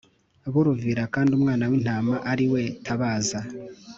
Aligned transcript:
buruvira 0.53 1.03
kandi 1.13 1.31
Umwana 1.37 1.63
w 1.71 1.73
Intama 1.77 2.13
ari 2.31 2.45
we 2.53 2.63
tabaza 2.85 3.39